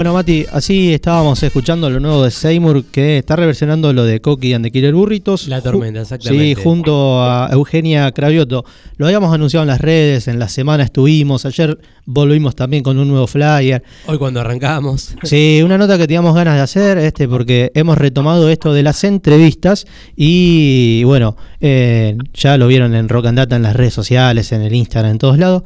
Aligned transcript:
Bueno, 0.00 0.14
Mati, 0.14 0.46
así 0.50 0.94
estábamos 0.94 1.42
escuchando 1.42 1.90
lo 1.90 2.00
nuevo 2.00 2.24
de 2.24 2.30
Seymour 2.30 2.84
que 2.86 3.18
está 3.18 3.36
reversionando 3.36 3.92
lo 3.92 4.04
de 4.04 4.22
Coqui 4.22 4.54
and 4.54 4.64
the 4.64 4.70
Killer 4.70 4.94
Burritos. 4.94 5.46
La 5.46 5.60
tormenta, 5.60 6.00
exactamente. 6.00 6.54
Sí, 6.54 6.54
junto 6.54 7.22
a 7.22 7.50
Eugenia 7.52 8.10
Cravioto. 8.12 8.64
Lo 8.96 9.04
habíamos 9.04 9.34
anunciado 9.34 9.62
en 9.64 9.68
las 9.68 9.82
redes, 9.82 10.26
en 10.26 10.38
la 10.38 10.48
semana 10.48 10.84
estuvimos, 10.84 11.44
ayer 11.44 11.78
volvimos 12.06 12.56
también 12.56 12.82
con 12.82 12.98
un 12.98 13.08
nuevo 13.08 13.26
flyer. 13.26 13.82
Hoy 14.06 14.16
cuando 14.16 14.40
arrancamos. 14.40 15.16
Sí, 15.22 15.60
una 15.62 15.76
nota 15.76 15.98
que 15.98 16.06
teníamos 16.06 16.34
ganas 16.34 16.54
de 16.54 16.62
hacer, 16.62 16.96
este, 16.96 17.28
porque 17.28 17.70
hemos 17.74 17.98
retomado 17.98 18.48
esto 18.48 18.72
de 18.72 18.82
las 18.82 19.04
entrevistas 19.04 19.86
y 20.16 21.04
bueno, 21.04 21.36
eh, 21.60 22.16
ya 22.32 22.56
lo 22.56 22.68
vieron 22.68 22.94
en 22.94 23.06
Rock 23.10 23.26
and 23.26 23.36
Data 23.36 23.54
en 23.54 23.62
las 23.64 23.76
redes 23.76 23.92
sociales, 23.92 24.50
en 24.52 24.62
el 24.62 24.74
Instagram, 24.74 25.10
en 25.10 25.18
todos 25.18 25.36
lados. 25.36 25.62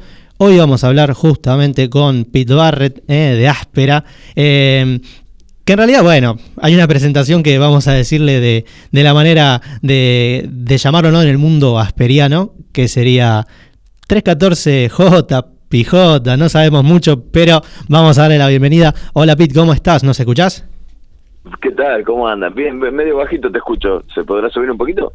Hoy 0.47 0.59
vamos 0.59 0.85
a 0.85 0.89
hablar 0.89 1.15
justamente 1.15 1.89
con 1.89 2.27
Pete 2.27 2.53
Barrett 2.53 3.03
eh, 3.09 3.35
de 3.35 3.49
Áspera. 3.49 4.05
Eh, 4.37 5.01
que 5.65 5.73
en 5.73 5.79
realidad, 5.79 6.03
bueno, 6.03 6.37
hay 6.61 6.75
una 6.75 6.87
presentación 6.87 7.43
que 7.43 7.57
vamos 7.57 7.89
a 7.89 7.93
decirle 7.93 8.41
de, 8.41 8.67
de 8.93 9.03
la 9.03 9.15
manera 9.15 9.63
de, 9.81 10.45
de 10.47 10.77
llamarlo 10.77 11.13
¿no? 11.13 11.23
en 11.23 11.29
el 11.29 11.39
mundo 11.39 11.79
asperiano, 11.79 12.53
que 12.75 12.89
sería 12.89 13.47
314J, 14.07 15.47
Pijota, 15.71 16.37
no 16.37 16.51
sabemos 16.51 16.85
mucho, 16.85 17.25
pero 17.25 17.63
vamos 17.89 18.19
a 18.19 18.23
darle 18.23 18.37
la 18.37 18.49
bienvenida. 18.49 18.95
Hola 19.15 19.37
Pete, 19.37 19.55
¿cómo 19.55 19.73
estás? 19.73 20.05
¿Nos 20.05 20.21
escuchás? 20.21 20.69
¿Qué 21.63 21.71
tal? 21.71 22.05
¿Cómo 22.05 22.29
andan? 22.29 22.55
Bien, 22.55 22.79
medio 22.79 23.17
bajito 23.17 23.51
te 23.51 23.57
escucho. 23.57 24.03
¿Se 24.15 24.23
podrá 24.25 24.51
subir 24.51 24.71
un 24.71 24.77
poquito? 24.77 25.11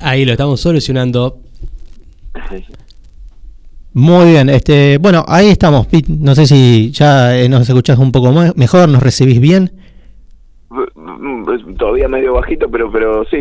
Ahí 0.00 0.24
lo 0.24 0.32
estamos 0.32 0.60
solucionando. 0.60 1.38
Muy 3.92 4.30
bien, 4.30 4.48
este, 4.48 4.98
bueno, 4.98 5.24
ahí 5.26 5.48
estamos, 5.48 5.86
Pete. 5.86 6.12
No 6.16 6.34
sé 6.34 6.46
si 6.46 6.90
ya 6.92 7.36
eh, 7.36 7.48
nos 7.48 7.68
escuchás 7.68 7.98
un 7.98 8.12
poco 8.12 8.30
más, 8.32 8.56
mejor, 8.56 8.88
nos 8.88 9.02
recibís 9.02 9.40
bien. 9.40 9.72
Todavía 11.78 12.08
medio 12.08 12.34
bajito, 12.34 12.70
pero 12.70 12.92
pero 12.92 13.24
sí, 13.30 13.38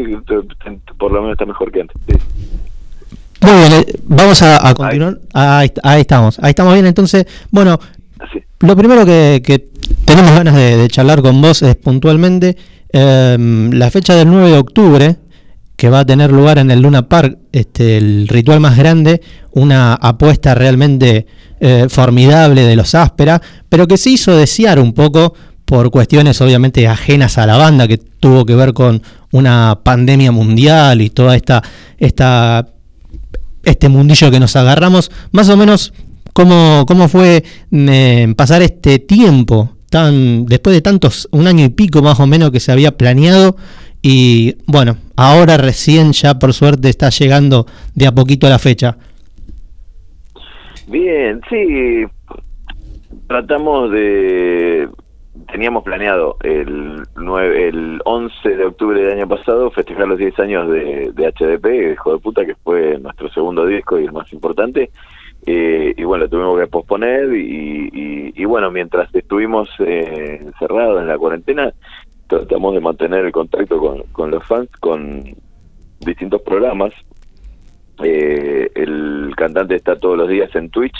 por 0.97 1.11
lo 1.11 1.21
menos 1.21 1.33
está 1.33 1.45
mejor 1.45 1.71
que 1.71 1.81
antes. 1.81 1.95
Sí. 2.07 2.15
Muy 3.41 3.53
bien, 3.53 3.73
eh, 3.73 3.99
vamos 4.05 4.41
a, 4.41 4.67
a 4.67 4.73
continuar. 4.73 5.19
Ahí. 5.33 5.71
Ahí, 5.83 6.01
estamos, 6.01 6.39
ahí 6.39 6.49
estamos 6.49 6.73
bien. 6.73 6.87
Entonces, 6.87 7.25
bueno, 7.51 7.79
lo 8.59 8.75
primero 8.75 9.05
que, 9.05 9.41
que 9.43 9.69
tenemos 10.05 10.31
ganas 10.31 10.55
de, 10.55 10.77
de, 10.77 10.87
charlar 10.87 11.21
con 11.21 11.41
vos 11.41 11.61
es 11.61 11.75
puntualmente 11.75 12.57
eh, 12.91 13.37
la 13.71 13.91
fecha 13.91 14.15
del 14.15 14.29
9 14.29 14.49
de 14.49 14.57
octubre, 14.57 15.15
que 15.79 15.89
va 15.89 15.99
a 15.99 16.05
tener 16.05 16.29
lugar 16.29 16.57
en 16.57 16.71
el 16.71 16.81
Luna 16.81 17.07
Park, 17.07 17.37
este, 17.53 17.95
el 17.95 18.27
ritual 18.27 18.59
más 18.59 18.77
grande, 18.77 19.21
una 19.53 19.93
apuesta 19.93 20.53
realmente 20.53 21.25
eh, 21.61 21.85
formidable 21.87 22.63
de 22.63 22.75
los 22.75 22.95
áspera, 22.95 23.41
pero 23.69 23.87
que 23.87 23.95
se 23.95 24.09
hizo 24.09 24.35
desear 24.35 24.77
un 24.77 24.91
poco 24.91 25.33
por 25.63 25.89
cuestiones 25.89 26.41
obviamente 26.41 26.85
ajenas 26.85 27.37
a 27.37 27.45
la 27.45 27.55
banda, 27.55 27.87
que 27.87 27.97
tuvo 27.97 28.45
que 28.45 28.55
ver 28.55 28.73
con 28.73 29.01
una 29.31 29.79
pandemia 29.81 30.33
mundial 30.33 30.99
y 30.99 31.11
toda 31.11 31.37
esta, 31.37 31.63
esta 31.97 32.67
este 33.63 33.87
mundillo 33.87 34.29
que 34.31 34.39
nos 34.41 34.57
agarramos, 34.57 35.09
más 35.31 35.47
o 35.47 35.55
menos 35.55 35.93
cómo, 36.33 36.83
cómo 36.89 37.07
fue 37.07 37.45
eh, 37.71 38.33
pasar 38.35 38.61
este 38.63 38.99
tiempo, 38.99 39.77
tan 39.89 40.45
después 40.45 40.75
de 40.75 40.81
tantos, 40.81 41.29
un 41.31 41.47
año 41.47 41.63
y 41.63 41.69
pico 41.69 42.01
más 42.01 42.19
o 42.19 42.27
menos 42.27 42.51
que 42.51 42.59
se 42.59 42.73
había 42.73 42.97
planeado 42.97 43.55
y 44.01 44.55
bueno, 44.65 44.97
ahora 45.15 45.57
recién 45.57 46.13
ya 46.13 46.39
por 46.39 46.53
suerte 46.53 46.89
está 46.89 47.09
llegando 47.09 47.65
de 47.95 48.07
a 48.07 48.11
poquito 48.11 48.47
la 48.47 48.59
fecha. 48.59 48.97
Bien, 50.87 51.41
sí, 51.49 52.05
tratamos 53.27 53.91
de... 53.91 54.89
Teníamos 55.51 55.83
planeado 55.83 56.37
el, 56.43 57.03
9, 57.15 57.67
el 57.69 58.01
11 58.03 58.49
de 58.49 58.65
octubre 58.65 59.01
del 59.01 59.13
año 59.13 59.27
pasado 59.27 59.71
festejar 59.71 60.07
los 60.07 60.17
10 60.17 60.39
años 60.39 60.69
de, 60.69 61.11
de 61.13 61.31
HDP, 61.31 61.93
Hijo 61.93 62.13
de 62.13 62.19
Puta, 62.19 62.45
que 62.45 62.55
fue 62.55 62.97
nuestro 62.99 63.29
segundo 63.31 63.65
disco 63.65 63.99
y 63.99 64.05
el 64.05 64.11
más 64.11 64.31
importante. 64.33 64.91
Eh, 65.45 65.93
y 65.95 66.03
bueno, 66.03 66.27
tuvimos 66.27 66.59
que 66.59 66.67
posponer 66.67 67.33
y, 67.33 67.89
y, 67.93 68.33
y 68.35 68.45
bueno, 68.45 68.69
mientras 68.71 69.13
estuvimos 69.15 69.69
eh, 69.79 70.39
encerrados 70.41 71.01
en 71.01 71.07
la 71.07 71.17
cuarentena, 71.17 71.73
tratamos 72.29 72.75
de 72.75 72.79
mantener 72.79 73.25
el 73.25 73.31
contacto 73.31 73.79
con, 73.79 74.03
con 74.11 74.31
los 74.31 74.45
fans 74.47 74.69
con 74.79 75.23
distintos 75.99 76.41
programas. 76.43 76.93
Eh, 78.03 78.69
el 78.75 79.33
cantante 79.35 79.75
está 79.75 79.99
todos 79.99 80.17
los 80.17 80.29
días 80.29 80.55
en 80.55 80.69
Twitch 80.69 80.95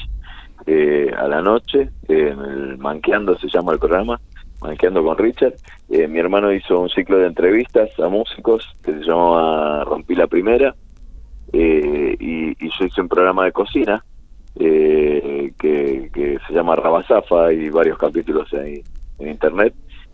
eh, 0.66 1.10
a 1.16 1.28
la 1.28 1.42
noche, 1.42 1.90
eh, 2.10 2.34
en 2.34 2.40
el 2.40 2.78
Manqueando 2.78 3.38
se 3.38 3.48
llama 3.48 3.74
el 3.74 3.80
programa, 3.80 4.20
Manqueando 4.62 5.04
con 5.04 5.18
Richard. 5.18 5.54
Eh, 5.90 6.08
mi 6.08 6.20
hermano 6.20 6.52
hizo 6.52 6.80
un 6.80 6.90
ciclo 6.90 7.18
de 7.18 7.28
entrevistas 7.28 7.90
a 8.00 8.10
músicos 8.10 8.68
que 8.84 8.92
se 8.92 9.02
llamaba 9.02 9.84
Rompí 9.86 10.16
la 10.16 10.28
Primera 10.28 10.76
eh, 11.54 12.16
y, 12.20 12.50
y, 12.50 12.70
yo 12.78 12.86
hice 12.86 13.02
un 13.02 13.08
programa 13.08 13.46
de 13.46 13.52
cocina 13.52 14.04
que, 14.56 15.54
que, 15.58 16.38
se 16.46 16.54
llama 16.54 16.76
Rabazafa 16.76 17.54
y 17.54 17.70
varios 17.70 17.98
capítulos 17.98 18.52
ahí 18.54 18.84
en 19.20 19.30
internet. 19.30 19.74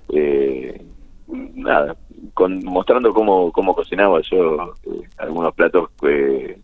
Eh, 0.10 0.80
nada, 1.28 1.96
con, 2.34 2.64
mostrando 2.64 3.14
cómo, 3.14 3.52
cómo 3.52 3.76
cocinaba 3.76 4.22
yo 4.22 4.74
eh, 4.84 5.02
algunos 5.18 5.54
platos 5.54 5.90
que 6.00 6.60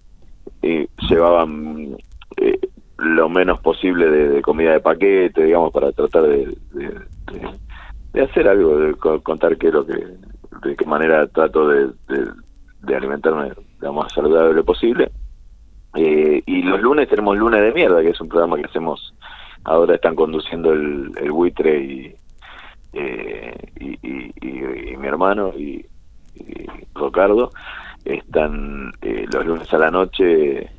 eh, 0.61 0.87
llevaban 1.09 1.97
eh, 2.37 2.59
lo 2.97 3.29
menos 3.29 3.59
posible 3.61 4.09
de, 4.09 4.41
comida 4.41 4.73
de 4.73 4.79
paquete, 4.79 5.43
digamos, 5.43 5.71
para 5.71 5.91
tratar 5.91 6.23
de, 6.23 6.55
de, 6.73 7.01
de 8.13 8.21
hacer 8.21 8.47
algo, 8.47 8.77
de 8.77 8.93
contar 9.23 9.57
qué 9.57 9.67
es 9.67 9.73
lo 9.73 9.85
que, 9.85 9.95
de 10.63 10.75
qué 10.75 10.85
manera 10.85 11.27
trato 11.27 11.67
de, 11.67 11.89
alimentarme 12.95 13.51
lo 13.79 13.93
más 13.93 14.13
saludable 14.13 14.63
posible. 14.63 15.11
Eh, 15.95 16.41
y 16.45 16.61
los 16.61 16.81
lunes 16.81 17.09
tenemos 17.09 17.37
Lunes 17.37 17.61
de 17.61 17.73
Mierda, 17.73 18.01
que 18.01 18.09
es 18.09 18.21
un 18.21 18.29
programa 18.29 18.57
que 18.57 18.65
hacemos, 18.65 19.13
ahora 19.63 19.95
están 19.95 20.15
conduciendo 20.15 20.71
el, 20.71 21.11
el 21.17 21.31
buitre 21.31 21.83
y, 21.83 22.15
eh, 22.93 23.55
y, 23.79 23.97
y, 24.03 24.97
mi 24.97 25.07
hermano 25.07 25.53
y, 25.57 25.85
Ricardo 26.95 27.51
están 28.05 28.91
eh, 29.01 29.25
los 29.31 29.45
lunes 29.45 29.73
a 29.73 29.77
la 29.77 29.91
noche 29.91 30.59
eh, 30.61 30.69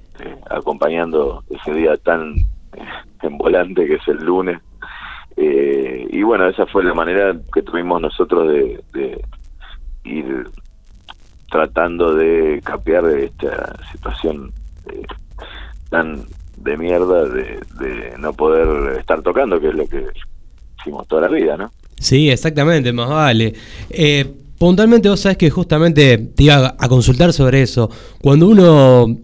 acompañando 0.50 1.44
ese 1.50 1.72
día 1.72 1.96
tan 1.96 2.34
eh, 2.36 2.84
en 3.22 3.38
volante 3.38 3.86
que 3.86 3.94
es 3.94 4.08
el 4.08 4.24
lunes. 4.24 4.60
Y 5.34 6.22
bueno 6.22 6.46
esa 6.46 6.66
fue 6.66 6.84
la 6.84 6.92
manera 6.92 7.34
que 7.54 7.62
tuvimos 7.62 8.00
nosotros 8.02 8.48
de, 8.48 8.84
de 8.92 9.24
ir 10.04 10.46
tratando 11.50 12.14
de 12.14 12.60
capear 12.62 13.06
esta 13.06 13.72
situación 13.90 14.52
tan 15.88 16.22
de 16.58 16.76
mierda 16.76 17.24
de, 17.24 17.60
de 17.80 18.14
no 18.18 18.34
poder 18.34 18.98
estar 18.98 19.22
tocando 19.22 19.58
que 19.58 19.68
es 19.68 19.74
lo 19.74 19.86
que 19.88 20.06
hicimos 20.78 21.08
toda 21.08 21.22
la 21.22 21.28
vida 21.28 21.56
no 21.56 21.70
Sí, 22.02 22.28
exactamente, 22.28 22.92
más 22.92 23.08
vale. 23.08 23.54
Eh, 23.88 24.26
puntualmente 24.58 25.08
vos 25.08 25.20
sabés 25.20 25.38
que 25.38 25.50
justamente 25.50 26.18
te 26.18 26.42
iba 26.42 26.74
a 26.76 26.88
consultar 26.88 27.32
sobre 27.32 27.62
eso. 27.62 27.88
Cuando 28.20 28.48
uno 28.48 29.18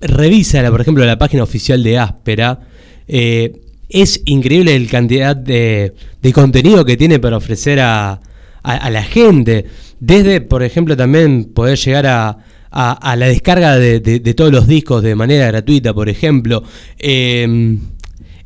revisa, 0.00 0.70
por 0.70 0.80
ejemplo, 0.80 1.04
la 1.04 1.18
página 1.18 1.42
oficial 1.42 1.82
de 1.82 1.98
Áspera, 1.98 2.60
eh, 3.08 3.60
es 3.88 4.22
increíble 4.26 4.78
la 4.78 4.88
cantidad 4.88 5.34
de, 5.34 5.92
de, 6.22 6.32
contenido 6.32 6.84
que 6.84 6.96
tiene 6.96 7.18
para 7.18 7.36
ofrecer 7.36 7.80
a, 7.80 8.20
a, 8.62 8.90
la 8.90 9.02
gente. 9.02 9.66
Desde, 9.98 10.40
por 10.40 10.62
ejemplo, 10.62 10.96
también 10.96 11.46
poder 11.52 11.78
llegar 11.78 12.06
a, 12.06 12.38
a 12.70 13.16
la 13.16 13.26
descarga 13.26 13.76
de, 13.76 13.98
de, 13.98 14.20
de, 14.20 14.34
todos 14.34 14.52
los 14.52 14.68
discos 14.68 15.02
de 15.02 15.16
manera 15.16 15.48
gratuita, 15.48 15.92
por 15.92 16.08
ejemplo. 16.08 16.62
Eh, 16.98 17.76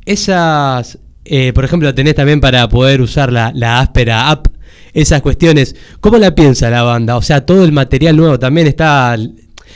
esas 0.07 0.99
eh, 1.29 1.53
por 1.53 1.65
ejemplo, 1.65 1.95
tenés 1.95 2.15
también 2.15 2.41
para 2.41 2.69
poder 2.69 3.01
usar 3.01 3.33
la, 3.33 3.53
la 3.55 3.81
áspera 3.81 4.31
app, 4.31 4.47
esas 4.93 5.23
cuestiones. 5.23 5.77
¿Cómo 6.01 6.19
la 6.19 6.35
piensa 6.35 6.71
la 6.71 6.83
banda? 6.83 7.17
O 7.17 7.23
sea, 7.23 7.45
todo 7.45 7.65
el 7.65 7.73
material 7.73 8.17
nuevo 8.17 8.39
también 8.39 8.67
está 8.67 9.17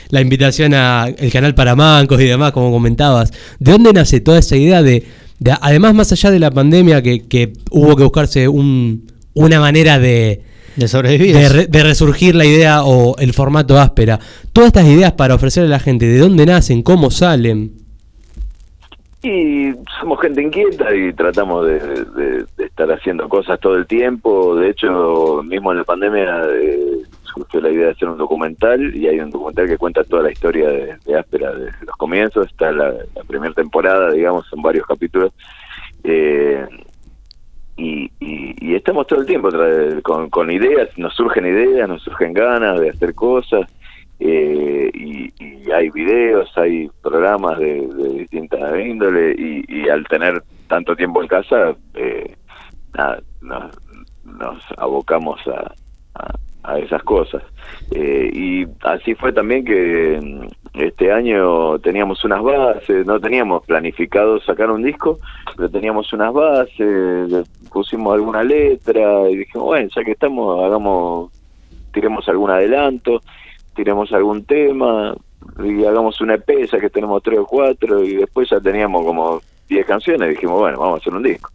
la 0.09 0.21
invitación 0.21 0.73
al 0.73 1.15
canal 1.31 1.55
para 1.55 1.75
mancos 1.75 2.19
y 2.21 2.25
demás, 2.25 2.51
como 2.51 2.71
comentabas. 2.71 3.31
¿De 3.59 3.71
dónde 3.71 3.93
nace 3.93 4.21
toda 4.21 4.39
esa 4.39 4.55
idea 4.55 4.83
de, 4.83 5.05
de 5.39 5.53
además 5.61 5.93
más 5.93 6.11
allá 6.11 6.31
de 6.31 6.39
la 6.39 6.51
pandemia, 6.51 7.01
que, 7.01 7.27
que 7.27 7.53
hubo 7.71 7.95
que 7.95 8.03
buscarse 8.03 8.47
un, 8.47 9.11
una 9.33 9.59
manera 9.59 9.99
de, 9.99 10.43
de 10.75 10.87
sobrevivir, 10.87 11.35
de, 11.35 11.49
re, 11.49 11.67
de, 11.67 11.83
resurgir 11.83 12.35
la 12.35 12.45
idea 12.45 12.83
o 12.83 13.17
el 13.17 13.33
formato 13.33 13.79
áspera? 13.79 14.19
Todas 14.51 14.67
estas 14.67 14.87
ideas 14.87 15.13
para 15.13 15.35
ofrecerle 15.35 15.67
a 15.67 15.77
la 15.77 15.79
gente, 15.79 16.05
¿de 16.05 16.19
dónde 16.19 16.45
nacen? 16.45 16.83
¿Cómo 16.83 17.09
salen? 17.09 17.82
Y 19.23 19.73
somos 20.01 20.19
gente 20.19 20.41
inquieta 20.41 20.93
y 20.93 21.13
tratamos 21.13 21.65
de, 21.65 22.45
estar 22.57 22.91
haciendo 22.91 23.29
cosas 23.29 23.57
todo 23.61 23.75
el 23.75 23.87
tiempo. 23.87 24.57
De 24.57 24.69
hecho, 24.69 25.41
mismo 25.43 25.71
en 25.71 25.77
la 25.77 25.85
pandemia 25.85 26.41
eh, 26.51 26.97
surgió 27.23 27.61
la 27.61 27.69
idea 27.69 27.85
de 27.85 27.91
hacer 27.91 28.09
un 28.09 28.17
documental 28.17 28.93
y 28.93 29.07
hay 29.07 29.21
un 29.21 29.29
documental 29.29 29.67
que 29.67 29.77
cuenta 29.77 30.03
toda 30.03 30.23
la 30.23 30.31
historia 30.31 30.69
de, 30.69 31.17
Áspera 31.17 31.53
desde 31.53 31.85
los 31.85 31.95
comienzos. 31.95 32.47
Está 32.47 32.73
la, 32.73 32.93
primera 33.25 33.53
temporada, 33.53 34.11
digamos, 34.11 34.45
en 34.51 34.61
varios 34.61 34.85
capítulos. 34.85 35.31
Eh, 36.03 36.67
y, 37.77 38.11
y 38.19 38.75
estamos 38.75 39.07
todo 39.07 39.21
el 39.21 39.25
tiempo 39.25 39.49
con, 40.03 40.29
con 40.29 40.51
ideas, 40.51 40.89
nos 40.97 41.15
surgen 41.15 41.45
ideas, 41.45 41.87
nos 41.87 42.03
surgen 42.03 42.33
ganas 42.33 42.79
de 42.79 42.89
hacer 42.89 43.15
cosas, 43.15 43.69
eh, 44.19 44.91
y, 44.93 45.33
hay 45.71 45.89
videos, 45.89 46.51
hay 46.55 46.89
programas 47.01 47.57
de, 47.57 47.87
distintas 48.19 48.79
índole 48.79 49.33
y, 49.37 49.89
al 49.89 50.05
tener 50.07 50.43
tanto 50.67 50.95
tiempo 50.95 51.21
en 51.21 51.27
casa, 51.27 51.75
eh, 51.95 52.35
nos, 53.41 54.63
abocamos 54.77 55.39
a, 55.47 55.73
a, 56.63 56.79
esas 56.79 57.01
cosas. 57.03 57.41
Eh, 57.91 58.29
y 58.33 58.65
así 58.83 59.15
fue 59.15 59.33
también 59.33 59.65
que 59.65 60.19
mm, 60.21 60.79
este 60.79 61.11
año 61.11 61.79
teníamos 61.79 62.23
unas 62.23 62.43
bases, 62.43 63.05
no 63.05 63.19
teníamos 63.19 63.65
planificado 63.65 64.39
sacar 64.41 64.69
un 64.69 64.83
disco, 64.83 65.19
pero 65.55 65.69
teníamos 65.69 66.11
unas 66.13 66.33
bases, 66.33 67.49
pusimos 67.71 68.13
alguna 68.13 68.43
letra 68.43 69.29
y 69.29 69.37
dijimos, 69.37 69.65
bueno, 69.65 69.89
ya 69.95 70.03
que 70.03 70.11
estamos, 70.11 70.63
hagamos, 70.63 71.31
tiremos 71.91 72.27
algún 72.29 72.51
adelanto 72.51 73.21
tiremos 73.75 74.11
algún 74.13 74.45
tema 74.45 75.15
y 75.63 75.85
hagamos 75.85 76.21
una 76.21 76.37
ya 76.37 76.79
que 76.79 76.89
tenemos 76.89 77.21
tres 77.23 77.39
o 77.39 77.45
cuatro, 77.45 78.03
y 78.03 78.15
después 78.15 78.49
ya 78.49 78.59
teníamos 78.59 79.05
como 79.05 79.41
diez 79.67 79.85
canciones, 79.85 80.27
y 80.27 80.33
dijimos, 80.35 80.59
bueno, 80.59 80.79
vamos 80.79 80.99
a 80.99 81.01
hacer 81.01 81.13
un 81.13 81.23
disco. 81.23 81.51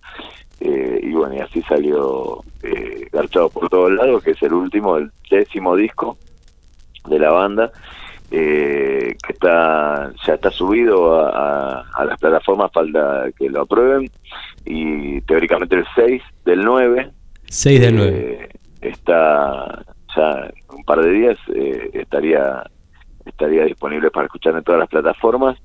Eh, 0.60 1.00
y 1.02 1.12
bueno, 1.12 1.36
y 1.36 1.38
así 1.38 1.62
salió 1.62 2.42
eh, 2.62 3.06
Garchado 3.12 3.48
por 3.48 3.68
todos 3.68 3.92
lados, 3.92 4.22
que 4.22 4.32
es 4.32 4.42
el 4.42 4.52
último, 4.52 4.96
el 4.96 5.10
décimo 5.30 5.76
disco 5.76 6.18
de 7.08 7.18
la 7.18 7.30
banda, 7.30 7.70
eh, 8.30 9.16
que 9.24 9.32
está 9.32 10.12
ya 10.26 10.34
está 10.34 10.50
subido 10.50 11.26
a, 11.26 11.84
las 12.04 12.18
plataformas, 12.18 12.72
falta 12.72 13.26
que 13.36 13.48
lo 13.48 13.62
aprueben, 13.62 14.10
y 14.64 15.20
teóricamente 15.22 15.76
el 15.76 15.86
6 15.94 16.22
del 16.44 16.64
9. 16.64 17.10
6 17.46 17.80
del 17.80 17.96
9. 17.96 18.48
Está 18.80 19.84
ya 20.16 20.50
par 20.88 21.02
de 21.02 21.10
días 21.10 21.38
eh, 21.54 21.90
estaría 21.92 22.64
estaría 23.26 23.64
disponible 23.64 24.10
para 24.10 24.24
escuchar 24.24 24.56
en 24.56 24.64
todas 24.64 24.80
las 24.80 24.88
plataformas. 24.88 25.58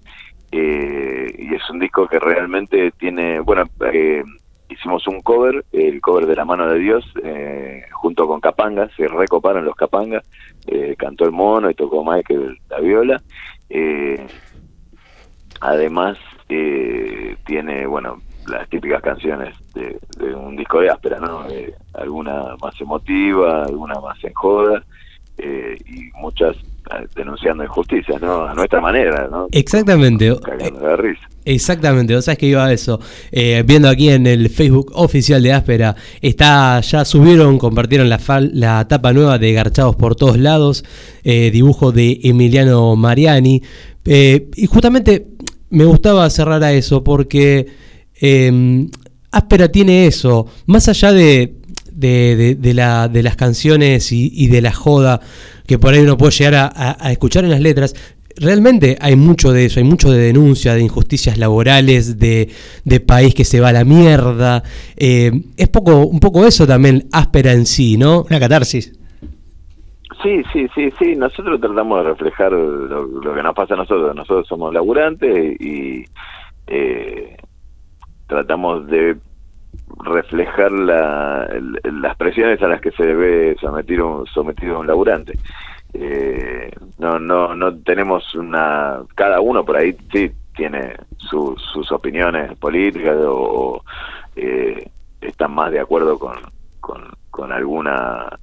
Eh, 0.52 1.34
y 1.40 1.56
es 1.56 1.68
un 1.70 1.80
disco 1.80 2.08
que 2.08 2.20
realmente 2.20 2.92
tiene 2.92 3.40
bueno 3.40 3.64
eh, 3.92 4.22
hicimos 4.70 5.08
un 5.08 5.22
cover 5.22 5.64
el 5.72 6.02
cover 6.02 6.28
de 6.28 6.36
la 6.36 6.46
mano 6.46 6.68
de 6.68 6.78
Dios 6.78 7.06
junto 7.92 8.28
con 8.28 8.40
Capanga 8.40 8.88
se 8.96 9.08
recoparon 9.08 9.66
los 9.66 9.76
Capanga 9.76 10.22
cantó 10.98 11.26
el 11.26 11.32
mono 11.32 11.72
y 11.72 11.74
tocó 11.74 12.04
Michael 12.06 12.60
la 12.70 12.80
viola 12.80 13.24
además 15.60 16.20
tiene 16.48 17.88
bueno 17.88 18.20
las 18.48 18.70
típicas 18.70 19.02
canciones 19.02 19.56
de, 19.74 19.98
un 20.36 20.56
disco 20.56 20.82
de 20.82 20.90
áspera, 20.90 21.20
¿no? 21.20 21.46
alguna 21.94 22.56
más 22.62 22.80
emotiva, 22.80 23.64
alguna 23.64 24.00
más 24.00 24.22
en 24.24 24.34
joda, 24.34 24.84
eh, 25.38 25.78
y 25.86 26.10
muchas 26.20 26.56
eh, 26.58 27.08
denunciando 27.16 27.64
injusticias, 27.64 28.22
¿no? 28.22 28.46
A 28.46 28.54
nuestra 28.54 28.82
manera, 28.82 29.28
¿no? 29.30 29.48
Exactamente. 29.52 30.26
de 30.26 30.98
risa. 30.98 31.28
Exactamente, 31.46 32.16
o 32.16 32.22
sea, 32.22 32.34
es 32.34 32.40
que 32.40 32.46
iba 32.48 32.66
a 32.66 32.72
eso. 32.72 33.00
Eh, 33.32 33.64
viendo 33.66 33.90
aquí 33.90 34.10
en 34.10 34.28
el 34.28 34.50
Facebook 34.50 34.92
oficial 34.96 35.44
de 35.44 35.54
Áspera, 35.54 35.96
está 36.22 36.80
ya 36.80 37.04
subieron, 37.04 37.58
compartieron 37.58 38.10
la, 38.10 38.20
la 38.54 38.88
tapa 38.88 39.12
nueva 39.12 39.38
de 39.38 39.52
Garchados 39.54 39.96
por 39.96 40.16
todos 40.16 40.38
lados, 40.38 40.86
dibujo 41.24 41.92
de 41.92 42.20
Emiliano 42.24 42.96
Mariani. 42.96 43.62
y 44.06 44.66
justamente 44.68 45.28
me 45.74 45.86
gustaba 45.86 46.30
cerrar 46.30 46.64
a 46.64 46.72
eso 46.72 47.04
porque 47.04 47.66
eh, 48.22 48.88
Áspera 49.32 49.68
tiene 49.70 50.06
eso, 50.06 50.46
más 50.68 50.88
allá 50.88 51.12
de, 51.12 51.56
de, 51.94 52.58
la, 52.74 53.08
de 53.08 53.24
las 53.24 53.36
canciones 53.36 54.12
y, 54.12 54.48
de 54.48 54.62
la 54.62 54.72
joda 54.72 55.20
que 55.68 55.80
por 55.80 55.94
ahí 55.94 56.02
uno 56.02 56.18
puede 56.18 56.32
llegar 56.32 56.72
a, 56.76 57.12
escuchar 57.12 57.44
en 57.44 57.52
las 57.52 57.62
letras, 57.62 57.96
realmente 58.36 58.98
hay 59.00 59.16
mucho 59.16 59.52
de 59.52 59.66
eso, 59.66 59.80
hay 59.80 59.86
mucho 59.86 60.12
de 60.12 60.20
denuncia, 60.20 60.74
de 60.74 60.82
injusticias 60.82 61.38
laborales, 61.38 62.20
de, 62.20 62.50
país 63.06 63.34
que 63.34 63.46
se 63.46 63.60
va 63.60 63.70
a 63.70 63.74
la 63.74 63.86
mierda. 63.86 64.64
Eh, 64.98 65.32
es 65.58 65.70
poco, 65.70 66.06
un 66.06 66.20
poco 66.20 66.46
eso 66.46 66.66
también 66.68 67.04
áspera 67.12 67.52
en 67.54 67.66
sí, 67.66 67.98
¿no? 67.98 68.24
Una 68.24 68.40
catarsis. 68.40 68.94
Sí, 70.22 70.42
sí, 70.54 70.68
sí, 70.74 70.90
sí. 71.00 71.16
Nosotros 71.16 71.60
tratamos 71.60 72.04
de 72.04 72.10
reflejar 72.12 72.52
lo, 72.54 73.34
que 73.36 73.44
nos 73.44 73.54
pasa 73.54 73.74
a 73.74 73.78
nosotros. 73.78 74.16
Nosotros 74.16 74.48
somos 74.48 74.74
laburantes 74.74 75.60
y 75.60 76.06
eh, 76.68 77.36
tratamos 78.28 78.88
de 78.88 79.18
reflejar 80.02 80.72
las 80.72 82.16
presiones 82.18 82.62
a 82.62 82.68
las 82.68 82.82
que 82.82 82.92
se 82.92 83.06
debe 83.06 83.56
someter 83.60 84.02
un, 84.02 84.26
sometido 84.28 84.80
un 84.80 84.88
laburante. 84.88 85.34
Eh, 85.94 86.72
no, 86.98 87.20
no, 87.20 87.56
no 87.56 87.78
tenemos 87.80 88.34
una, 88.36 89.02
cada 89.16 89.40
uno 89.42 89.64
por 89.64 89.78
ahí 89.78 89.96
sí 90.12 90.32
tiene 90.56 90.96
sus 91.18 91.92
opiniones 91.92 92.58
políticas 92.58 93.18
o, 93.20 93.84
eh, 94.36 94.90
están 95.22 95.54
más 95.54 95.72
de 95.72 95.80
acuerdo 95.80 96.18
con, 96.20 96.38
con, 96.80 97.52
alguna 97.52 98.40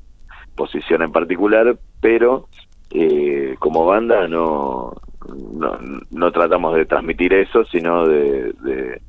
posición 0.55 1.03
en 1.03 1.11
particular, 1.11 1.77
pero 2.01 2.49
eh, 2.91 3.57
como 3.59 3.87
banda 3.87 4.29
no, 4.29 4.93
no, 5.55 5.79
no, 6.11 6.33
tratamos 6.33 6.77
de 6.77 6.85
transmitir 6.85 7.33
eso, 7.33 7.65
sino 7.65 8.07
de 8.07 9.01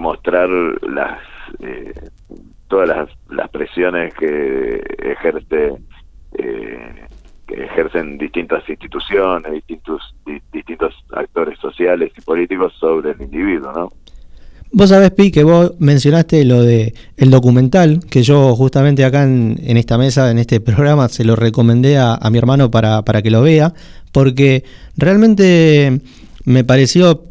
mostrar 0.00 0.48
las 0.48 1.20
eh, 1.60 1.92
todas 2.68 2.88
las, 2.88 3.08
las, 3.28 3.50
presiones 3.50 4.14
que 4.14 4.82
ejerce 4.98 5.74
eh, 6.38 7.06
que 7.46 7.64
ejercen 7.64 8.16
distintas 8.16 8.66
instituciones, 8.68 9.52
distintos 9.52 10.14
distintos 10.52 10.94
actores 11.12 11.58
sociales 11.58 12.12
y 12.16 12.20
políticos 12.22 12.72
sobre 12.80 13.10
el 13.10 13.20
individuo, 13.20 13.72
¿no? 13.72 13.92
Vos 14.72 14.90
sabés, 14.90 15.10
Pi, 15.10 15.32
que 15.32 15.42
vos 15.42 15.72
mencionaste 15.80 16.44
lo 16.44 16.62
de 16.62 16.94
el 17.16 17.30
documental, 17.32 18.00
que 18.08 18.22
yo 18.22 18.54
justamente 18.54 19.04
acá 19.04 19.24
en, 19.24 19.58
en 19.64 19.76
esta 19.76 19.98
mesa, 19.98 20.30
en 20.30 20.38
este 20.38 20.60
programa, 20.60 21.08
se 21.08 21.24
lo 21.24 21.34
recomendé 21.34 21.98
a, 21.98 22.14
a 22.14 22.30
mi 22.30 22.38
hermano 22.38 22.70
para, 22.70 23.02
para 23.02 23.20
que 23.20 23.32
lo 23.32 23.42
vea, 23.42 23.74
porque 24.12 24.62
realmente 24.96 26.00
me 26.44 26.64
pareció 26.64 27.24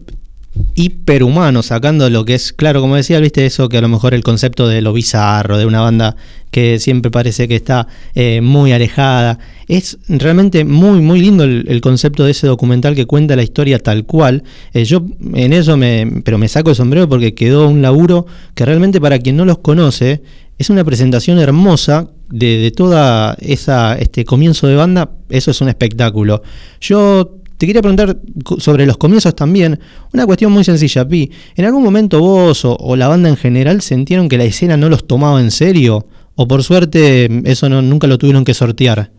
hiperhumano, 0.75 1.61
sacando 1.61 2.09
lo 2.09 2.25
que 2.25 2.35
es, 2.35 2.53
claro, 2.53 2.81
como 2.81 2.95
decía, 2.95 3.19
viste 3.19 3.45
eso 3.45 3.69
que 3.69 3.77
a 3.77 3.81
lo 3.81 3.89
mejor 3.89 4.13
el 4.13 4.23
concepto 4.23 4.67
de 4.67 4.81
lo 4.81 4.93
bizarro, 4.93 5.57
de 5.57 5.65
una 5.65 5.81
banda 5.81 6.15
que 6.51 6.79
siempre 6.79 7.11
parece 7.11 7.47
que 7.47 7.55
está 7.55 7.87
eh, 8.15 8.41
muy 8.41 8.71
alejada. 8.71 9.39
Es 9.67 9.97
realmente 10.07 10.65
muy, 10.65 11.01
muy 11.01 11.21
lindo 11.21 11.43
el, 11.43 11.81
concepto 11.81 12.23
de 12.23 12.31
ese 12.31 12.47
documental 12.47 12.95
que 12.95 13.05
cuenta 13.05 13.35
la 13.35 13.43
historia 13.43 13.79
tal 13.79 14.05
cual. 14.05 14.43
Eh, 14.73 14.85
yo 14.85 15.03
en 15.33 15.53
eso 15.53 15.77
me, 15.77 16.21
pero 16.23 16.37
me 16.37 16.47
saco 16.47 16.69
el 16.69 16.75
sombrero 16.75 17.07
porque 17.07 17.33
quedó 17.33 17.67
un 17.67 17.81
laburo 17.81 18.25
que 18.55 18.65
realmente 18.65 18.99
para 18.99 19.19
quien 19.19 19.37
no 19.37 19.45
los 19.45 19.59
conoce, 19.59 20.23
es 20.57 20.69
una 20.69 20.83
presentación 20.83 21.39
hermosa 21.39 22.09
de, 22.29 22.57
de 22.57 22.71
toda 22.71 23.35
esa 23.39 23.95
este 23.95 24.25
comienzo 24.25 24.67
de 24.67 24.75
banda, 24.75 25.11
eso 25.29 25.51
es 25.51 25.61
un 25.61 25.69
espectáculo. 25.69 26.41
Yo 26.81 27.38
te 27.59 27.67
quería 27.67 27.81
preguntar 27.81 28.15
sobre 28.57 28.85
los 28.85 28.97
comienzos 28.97 29.35
también. 29.35 29.81
Una 30.13 30.25
cuestión 30.25 30.49
muy 30.53 30.63
sencilla, 30.63 31.05
Pi. 31.05 31.29
¿En 31.57 31.65
algún 31.65 31.83
momento 31.83 32.21
vos 32.21 32.63
o, 32.63 32.95
la 32.95 33.09
banda 33.09 33.27
en 33.27 33.35
general 33.35 33.81
sintieron 33.81 34.29
que 34.29 34.37
la 34.37 34.45
escena 34.45 34.77
no 34.77 34.87
los 34.87 35.05
tomaba 35.05 35.41
en 35.41 35.51
serio? 35.51 36.05
¿O 36.35 36.47
por 36.47 36.63
suerte 36.63 37.27
eso 37.43 37.67
no, 37.67 37.81
nunca 37.81 38.07
lo 38.07 38.17
tuvieron 38.17 38.45
que 38.45 38.53
sortear? 38.53 39.09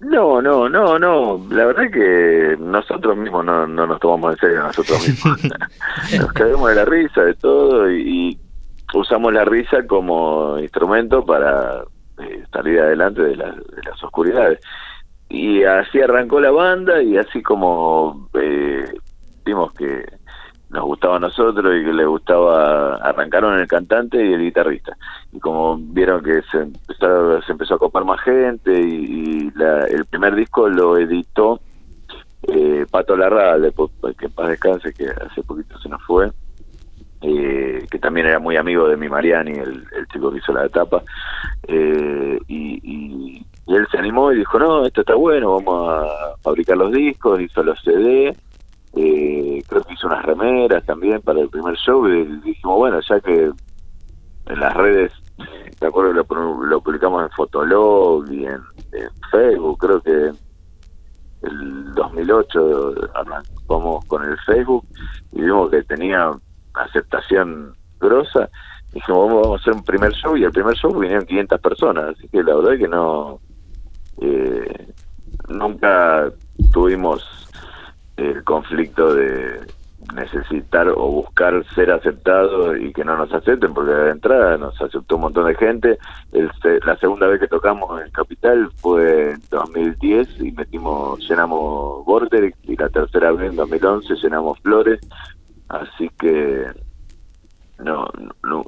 No, 0.00 0.40
no, 0.40 0.70
no, 0.70 0.98
no. 0.98 1.46
La 1.50 1.66
verdad 1.66 1.84
es 1.84 1.92
que 1.92 2.56
nosotros 2.58 3.14
mismos 3.18 3.44
no, 3.44 3.66
nos 3.66 4.00
tomamos 4.00 4.32
en 4.32 4.38
serio 4.38 4.62
nosotros 4.62 5.06
mismos. 5.06 5.38
nos 6.18 6.32
caemos 6.32 6.70
de 6.70 6.74
la 6.74 6.86
risa, 6.86 7.24
de 7.24 7.34
todo, 7.34 7.92
y, 7.92 8.38
usamos 8.94 9.34
la 9.34 9.44
risa 9.44 9.86
como 9.86 10.58
instrumento 10.58 11.24
para 11.26 11.82
eh, 12.22 12.44
salir 12.50 12.80
adelante 12.80 13.20
de, 13.20 13.36
de 13.36 13.36
las 13.36 14.02
oscuridades 14.02 14.60
y 15.32 15.64
así 15.64 15.98
arrancó 15.98 16.40
la 16.40 16.50
banda 16.50 17.02
y 17.02 17.16
así 17.16 17.42
como 17.42 18.28
eh, 18.34 18.84
vimos 19.46 19.72
que 19.72 20.04
nos 20.68 20.84
gustaba 20.84 21.16
a 21.16 21.20
nosotros 21.20 21.74
y 21.74 21.84
que 21.84 21.92
le 21.92 22.04
gustaba, 22.04 22.96
arrancaron 22.96 23.58
el 23.58 23.66
cantante 23.66 24.22
y 24.22 24.34
el 24.34 24.42
guitarrista. 24.42 24.94
Y 25.32 25.40
como 25.40 25.78
vieron 25.78 26.22
que 26.22 26.42
se 26.50 26.58
empezó, 26.58 27.40
se 27.40 27.52
empezó 27.52 27.74
a 27.74 27.78
copar 27.78 28.04
más 28.04 28.20
gente 28.20 28.78
y, 28.78 29.50
el 29.88 30.04
primer 30.06 30.34
disco 30.34 30.68
lo 30.68 30.98
editó 30.98 31.60
eh, 32.42 32.84
Pato 32.90 33.16
Larral, 33.16 33.72
que 34.18 34.26
en 34.26 34.32
paz 34.32 34.48
descanse, 34.48 34.92
que 34.92 35.08
hace 35.08 35.42
poquito 35.42 35.78
se 35.78 35.88
nos 35.88 36.02
fue, 36.02 36.30
eh, 37.22 37.86
que 37.90 37.98
también 37.98 38.26
era 38.26 38.38
muy 38.38 38.56
amigo 38.56 38.86
de 38.86 38.98
mi 38.98 39.08
Mariani, 39.08 39.52
el, 39.52 39.86
chico 40.12 40.30
que 40.30 40.38
hizo 40.38 40.52
la 40.52 40.66
etapa, 40.66 41.02
eh, 41.68 42.38
y 42.48 43.46
él 43.66 43.86
se 43.90 43.98
animó 43.98 44.32
y 44.32 44.38
dijo, 44.38 44.58
no, 44.58 44.84
esto 44.84 45.02
está 45.02 45.14
bueno, 45.14 45.60
vamos 45.60 45.88
a 45.88 46.36
fabricar 46.42 46.76
los 46.76 46.92
discos, 46.92 47.40
hizo 47.40 47.62
los 47.62 47.80
CD, 47.82 48.36
eh, 48.94 49.62
creo 49.66 49.82
que 49.82 49.94
hizo 49.94 50.06
unas 50.06 50.24
remeras 50.24 50.84
también 50.84 51.22
para 51.22 51.40
el 51.40 51.48
primer 51.48 51.76
show 51.76 52.06
y 52.08 52.24
dijimos, 52.40 52.76
bueno, 52.76 53.00
ya 53.08 53.20
que 53.20 53.50
en 54.46 54.60
las 54.60 54.74
redes, 54.74 55.12
me 55.80 55.88
acuerdo 55.88 56.12
lo 56.12 56.80
publicamos 56.80 57.22
en 57.22 57.30
Fotolog 57.30 58.30
y 58.30 58.46
en, 58.46 58.60
Facebook, 59.30 59.78
creo 59.78 60.00
que 60.02 60.32
el 61.42 61.94
2008 61.94 62.94
arrancamos 63.14 64.04
con 64.04 64.22
el 64.24 64.36
Facebook 64.40 64.84
y 65.32 65.40
vimos 65.40 65.70
que 65.70 65.82
tenía 65.84 66.30
aceptación 66.74 67.74
grosa. 67.98 68.50
Dijimos, 68.92 69.28
vamos 69.28 69.48
a 69.48 69.54
hacer 69.62 69.72
un 69.72 69.84
primer 69.84 70.12
show 70.12 70.36
y 70.36 70.44
el 70.44 70.52
primer 70.52 70.76
show 70.76 70.92
vinieron 70.92 71.24
500 71.24 71.60
personas, 71.62 72.04
así 72.10 72.28
que 72.28 72.42
la 72.42 72.54
verdad 72.56 72.74
es 72.74 72.80
que 72.80 72.88
no, 72.88 73.40
eh, 74.20 74.92
nunca 75.48 76.30
tuvimos 76.72 77.24
el 78.16 78.44
conflicto 78.44 79.14
de 79.14 79.60
necesitar 80.14 80.88
o 80.88 81.08
buscar 81.08 81.64
ser 81.74 81.90
aceptados 81.90 82.76
y 82.78 82.92
que 82.92 83.04
no 83.04 83.16
nos 83.16 83.32
acepten, 83.32 83.72
porque 83.72 83.92
de 83.92 84.10
entrada 84.10 84.58
nos 84.58 84.80
aceptó 84.80 85.16
un 85.16 85.22
montón 85.22 85.46
de 85.46 85.54
gente. 85.54 85.98
la 86.84 86.96
segunda 86.96 87.26
vez 87.26 87.40
que 87.40 87.48
tocamos 87.48 88.02
en 88.02 88.10
Capital 88.10 88.70
fue 88.76 89.32
en 89.32 89.42
2010 89.50 90.40
y 90.40 90.52
metimos, 90.52 91.20
llenamos 91.28 92.04
Border 92.04 92.52
y 92.64 92.76
la 92.76 92.88
tercera 92.88 93.32
vez 93.32 93.50
en 93.50 93.56
2011 93.56 94.14
llenamos 94.16 94.58
Flores, 94.60 95.00
así 95.68 96.10
que 96.18 96.66
no, 97.78 98.08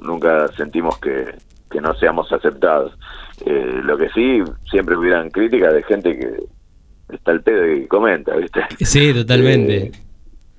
nunca 0.01 0.47
sentimos 0.49 0.97
que, 0.99 1.35
que 1.69 1.81
no 1.81 1.93
seamos 1.95 2.31
aceptados. 2.31 2.97
Eh, 3.45 3.81
lo 3.83 3.97
que 3.97 4.09
sí, 4.09 4.43
siempre 4.69 4.97
hubieran 4.97 5.29
críticas 5.29 5.73
de 5.73 5.83
gente 5.83 6.17
que 6.17 7.13
está 7.13 7.31
el 7.31 7.41
pedo 7.41 7.71
y 7.71 7.87
comenta, 7.87 8.35
¿viste? 8.35 8.61
Sí, 8.79 9.13
totalmente. 9.13 9.77
Eh, 9.87 9.91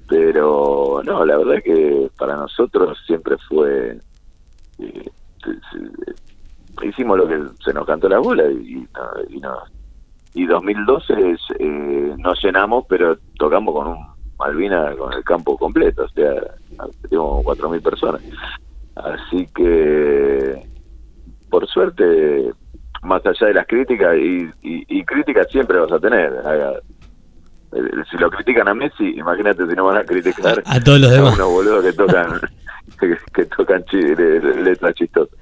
pero 0.08 1.02
no, 1.04 1.24
la 1.24 1.36
verdad 1.38 1.56
es 1.56 1.64
que 1.64 2.10
para 2.18 2.36
nosotros 2.36 2.98
siempre 3.06 3.36
fue. 3.48 3.98
Eh, 4.78 5.10
hicimos 6.82 7.18
lo 7.18 7.26
que 7.26 7.40
se 7.64 7.72
nos 7.72 7.86
cantó 7.86 8.08
la 8.08 8.18
bola 8.18 8.44
y, 8.50 8.86
y, 9.30 9.40
no, 9.40 9.56
y 10.34 10.46
2012 10.46 11.14
eh, 11.58 12.14
nos 12.18 12.42
llenamos, 12.42 12.84
pero 12.88 13.18
tocamos 13.38 13.74
con 13.74 13.88
un 13.88 14.16
Malvina 14.38 14.94
con 14.96 15.14
el 15.14 15.24
campo 15.24 15.56
completo, 15.56 16.04
o 16.04 16.08
sea, 16.10 16.34
tenemos 17.08 17.42
4.000 17.42 17.82
personas. 17.82 18.22
Así 18.94 19.48
que, 19.54 20.62
por 21.56 21.66
suerte, 21.68 22.52
más 23.02 23.24
allá 23.24 23.46
de 23.46 23.54
las 23.54 23.66
críticas, 23.66 24.14
y, 24.14 24.46
y, 24.62 25.02
críticas 25.06 25.46
siempre 25.50 25.78
vas 25.78 25.90
a 25.90 25.98
tener. 25.98 26.34
Si 28.10 28.18
lo 28.18 28.30
critican 28.30 28.68
a 28.68 28.74
Messi, 28.74 29.14
imagínate 29.16 29.66
si 29.66 29.74
no 29.74 29.86
van 29.86 29.96
a 29.96 30.04
criticar 30.04 30.62
a, 30.66 30.80
todos 30.80 31.00
los 31.00 31.10
demás. 31.10 31.34
unos 31.34 31.48
boludos 31.48 31.82
que 31.82 31.92
tocan, 31.94 32.40
que, 33.34 33.44
tocan 33.46 33.82
letras 34.62 34.94
chistosas. 34.96 35.34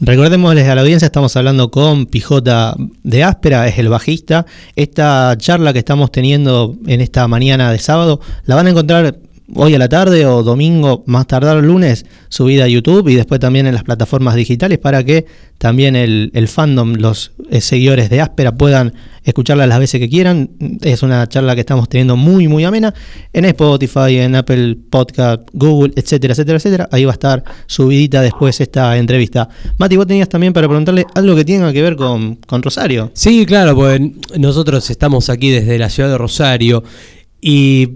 Recordémosles 0.00 0.68
a 0.68 0.74
la 0.74 0.80
audiencia, 0.80 1.06
estamos 1.06 1.36
hablando 1.36 1.70
con 1.70 2.06
Pijota 2.06 2.74
de 3.04 3.22
Áspera, 3.22 3.68
es 3.68 3.78
el 3.78 3.88
bajista. 3.88 4.46
Esta 4.74 5.36
charla 5.38 5.72
que 5.72 5.78
estamos 5.78 6.10
teniendo 6.10 6.74
en 6.88 7.00
esta 7.00 7.28
mañana 7.28 7.70
de 7.70 7.78
sábado 7.78 8.18
la 8.46 8.56
van 8.56 8.66
a 8.66 8.70
encontrar 8.70 9.14
hoy 9.54 9.74
a 9.74 9.78
la 9.78 9.88
tarde 9.88 10.26
o 10.26 10.42
domingo, 10.42 11.04
más 11.06 11.26
tardar 11.26 11.62
lunes, 11.62 12.06
subida 12.28 12.64
a 12.64 12.68
YouTube 12.68 13.08
y 13.08 13.14
después 13.14 13.40
también 13.40 13.66
en 13.66 13.74
las 13.74 13.84
plataformas 13.84 14.34
digitales 14.34 14.78
para 14.78 15.04
que 15.04 15.26
también 15.58 15.94
el, 15.94 16.48
fandom, 16.48 16.94
los 16.94 17.32
eh, 17.50 17.60
seguidores 17.60 18.10
de 18.10 18.20
Áspera 18.20 18.52
puedan 18.52 18.94
escucharla 19.22 19.66
las 19.66 19.78
veces 19.78 20.00
que 20.00 20.08
quieran. 20.08 20.50
Es 20.80 21.02
una 21.04 21.28
charla 21.28 21.54
que 21.54 21.60
estamos 21.60 21.88
teniendo 21.88 22.16
muy, 22.16 22.48
muy 22.48 22.64
amena 22.64 22.92
en 23.32 23.44
Spotify, 23.44 24.18
en 24.18 24.34
Apple 24.34 24.76
Podcast, 24.90 25.42
Google, 25.52 25.92
etcétera, 25.94 26.32
etcétera, 26.32 26.58
etcétera. 26.58 26.88
Ahí 26.90 27.04
va 27.04 27.12
a 27.12 27.14
estar 27.14 27.44
subidita 27.66 28.22
después 28.22 28.60
esta 28.60 28.96
entrevista. 28.96 29.48
Mati, 29.78 29.96
vos 29.96 30.06
tenías 30.06 30.28
también 30.28 30.52
para 30.52 30.66
preguntarle 30.66 31.06
algo 31.14 31.36
que 31.36 31.44
tenga 31.44 31.72
que 31.72 31.82
ver 31.82 31.94
con, 31.94 32.36
con 32.36 32.62
Rosario. 32.62 33.12
Sí, 33.14 33.46
claro, 33.46 33.76
pues 33.76 34.00
nosotros 34.36 34.90
estamos 34.90 35.30
aquí 35.30 35.50
desde 35.50 35.78
la 35.78 35.90
ciudad 35.90 36.08
de 36.08 36.18
Rosario 36.18 36.82
y 37.40 37.90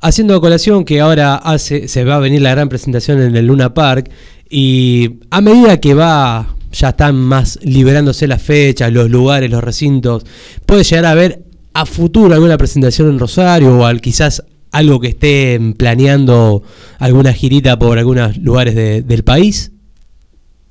Haciendo 0.00 0.40
colación 0.40 0.84
que 0.84 1.00
ahora 1.00 1.34
hace, 1.34 1.88
se 1.88 2.04
va 2.04 2.16
a 2.16 2.18
venir 2.20 2.40
la 2.40 2.50
gran 2.50 2.68
presentación 2.68 3.20
en 3.20 3.34
el 3.36 3.46
Luna 3.46 3.74
Park 3.74 4.10
y 4.48 5.18
a 5.30 5.40
medida 5.40 5.80
que 5.80 5.94
va, 5.94 6.54
ya 6.70 6.90
están 6.90 7.16
más 7.16 7.58
liberándose 7.62 8.28
las 8.28 8.40
fechas, 8.40 8.92
los 8.92 9.10
lugares, 9.10 9.50
los 9.50 9.62
recintos, 9.62 10.24
puede 10.66 10.84
llegar 10.84 11.06
a 11.06 11.10
haber 11.10 11.42
a 11.74 11.84
futuro 11.84 12.34
alguna 12.34 12.56
presentación 12.56 13.08
en 13.08 13.18
Rosario 13.18 13.76
o 13.76 13.84
al, 13.84 14.00
quizás 14.00 14.44
algo 14.72 15.00
que 15.00 15.08
estén 15.08 15.74
planeando 15.74 16.62
alguna 16.98 17.32
girita 17.32 17.78
por 17.78 17.98
algunos 17.98 18.36
lugares 18.38 18.74
del 18.74 19.24
país. 19.24 19.72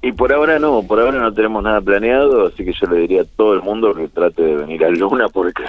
Y 0.02 0.12
por 0.12 0.32
ahora 0.32 0.60
no, 0.60 0.84
por 0.84 1.00
ahora 1.00 1.20
no 1.20 1.34
tenemos 1.34 1.64
nada 1.64 1.82
planeado, 1.82 2.48
así 2.48 2.64
que 2.64 2.72
yo 2.72 2.88
le 2.88 3.02
diría 3.02 3.24
a 3.24 3.26
todo 3.26 3.54
el 3.54 3.62
mundo 3.62 3.94
que 3.94 4.08
trate 4.08 4.42
de 4.44 4.56
venir 4.56 4.86
al 4.86 4.94
Luna 4.94 5.28
porque 5.28 5.64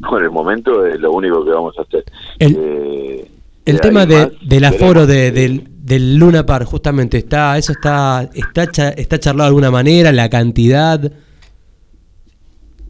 por 0.00 0.22
el 0.22 0.30
momento 0.30 0.84
es 0.86 1.00
lo 1.00 1.12
único 1.12 1.44
que 1.44 1.50
vamos 1.50 1.78
a 1.78 1.82
hacer. 1.82 2.04
El, 2.38 2.56
eh, 2.58 3.30
el 3.64 3.80
tema 3.80 4.06
de, 4.06 4.32
del 4.42 4.64
aforo 4.64 5.06
de, 5.06 5.32
del, 5.32 5.68
del 5.78 6.16
Luna 6.16 6.46
Park, 6.46 6.66
justamente, 6.66 7.18
está 7.18 7.58
eso 7.58 7.72
está 7.72 8.28
está 8.34 8.64
está 8.90 9.18
charlado 9.18 9.44
de 9.44 9.48
alguna 9.48 9.70
manera, 9.70 10.12
la 10.12 10.28
cantidad. 10.28 11.00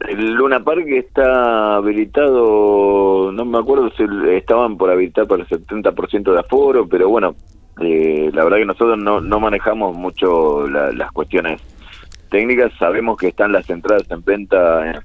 El 0.07 0.33
Luna 0.33 0.63
Park 0.63 0.85
está 0.87 1.77
habilitado, 1.77 3.31
no 3.31 3.45
me 3.45 3.57
acuerdo 3.57 3.89
si 3.97 4.03
estaban 4.35 4.77
por 4.77 4.91
habilitar 4.91 5.25
para 5.25 5.41
el 5.41 5.49
70% 5.49 6.33
de 6.33 6.39
aforo, 6.39 6.87
pero 6.87 7.09
bueno, 7.09 7.35
eh, 7.81 8.29
la 8.31 8.43
verdad 8.43 8.57
que 8.57 8.65
nosotros 8.65 8.97
no, 8.99 9.19
no 9.19 9.39
manejamos 9.39 9.97
mucho 9.97 10.67
las 10.67 11.11
cuestiones 11.11 11.59
técnicas, 12.29 12.71
sabemos 12.77 13.17
que 13.17 13.29
están 13.29 13.51
las 13.51 13.67
entradas 13.69 14.09
en 14.11 14.23
venta 14.23 14.91
en 14.91 15.01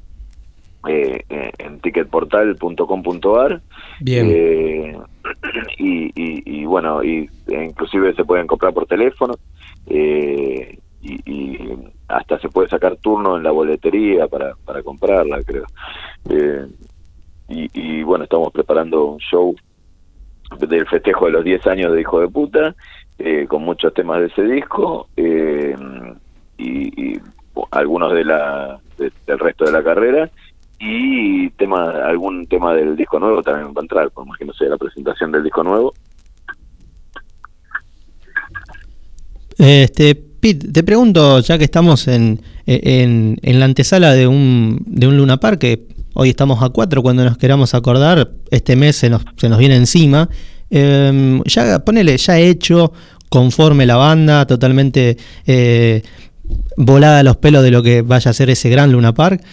eh, 0.89 1.25
eh, 1.29 1.53
en 1.59 1.79
ticketportal.com.ar 1.79 3.61
eh, 4.05 4.99
y, 5.79 6.11
y, 6.17 6.65
bueno 6.65 7.05
y 7.05 7.31
inclusive 7.47 8.13
se 8.15 8.25
pueden 8.25 8.49
comprar 8.49 8.75
por 8.75 8.87
teléfono 8.87 9.35
eh, 9.87 10.77
y, 11.01 11.57
hasta 12.09 12.41
se 12.41 12.49
puede 12.49 12.69
sacar 12.69 12.97
turno 12.97 13.37
en 13.37 13.45
la 13.45 13.53
boletería 13.53 14.27
para, 14.27 14.57
para 14.65 14.83
comprarla 14.83 15.41
creo. 15.45 15.67
Y, 17.49 17.71
y, 17.73 18.03
bueno 18.03 18.25
estamos 18.25 18.53
preparando 18.53 19.05
un 19.05 19.19
show 19.19 19.55
del 20.59 20.89
festejo 20.89 21.27
de 21.27 21.33
los 21.33 21.45
10 21.45 21.65
años 21.69 21.93
de 21.93 22.01
Hijo 22.01 22.19
de 22.19 22.29
Puta 22.29 22.75
con 23.49 23.63
muchos 23.63 23.95
temas 23.95 24.19
de 24.19 24.27
ese 24.27 24.43
disco 24.43 25.07
y, 25.17 27.21
algunos 27.71 28.15
de 28.15 28.25
la 28.25 28.81
del 28.99 29.39
resto 29.39 29.65
de 29.65 29.73
la 29.73 29.83
carrera 29.83 30.31
y 30.85 31.49
tema 31.51 31.91
algún 32.05 32.47
tema 32.49 32.75
del 32.75 32.97
disco 32.97 33.21
nuevo 33.21 33.41
también 33.41 33.69
va 33.69 33.81
a 33.81 33.83
entrar, 33.83 34.11
por 34.11 34.27
más 34.27 34.37
que 34.37 34.45
no 34.45 34.53
sea 34.53 34.69
la 34.69 34.77
presentación 34.77 35.31
del 35.31 35.45
disco 35.45 35.63
nuevo. 35.63 35.95
Este, 39.59 40.17
Pete, 40.17 40.73
te 40.73 40.83
pregunto, 40.83 41.39
ya 41.39 41.57
que 41.57 41.65
estamos 41.65 42.09
en, 42.09 42.41
en, 42.67 43.61
la 43.61 43.65
antesala 43.65 44.13
de 44.13 44.27
un, 44.27 44.83
de 44.85 45.07
un 45.07 45.17
Luna 45.17 45.37
Park, 45.37 45.61
que 45.61 45.87
hoy 46.15 46.31
estamos 46.31 46.61
a 46.65 46.71
cuatro, 46.71 47.01
cuando 47.01 47.25
nos 47.25 47.39
queramos 47.39 47.75
acordar, 47.75 48.33
este 48.51 48.75
mes 48.75 48.97
se 48.97 49.09
nos, 49.09 49.23
se 49.37 49.49
nos 49.49 49.59
viene 49.59 49.77
encima, 49.77 50.29
em, 50.69 51.45
ya 51.45 51.79
ponele, 51.85 52.17
ya 52.17 52.41
hecho, 52.41 52.93
conforme 53.29 53.87
la 53.87 53.97
banda, 53.97 54.47
totalmente 54.47 55.17
eh, 55.47 56.03
volada 56.77 57.21
a 57.21 57.23
los 57.23 57.37
pelos 57.37 57.63
de 57.63 57.71
lo 57.71 57.85
que 57.85 58.03
vaya 58.03 58.33
a 58.33 58.35
ser 58.35 58.51
ese 58.51 58.69
gran 58.69 58.91
Luna 58.91 59.15
Park. 59.15 59.45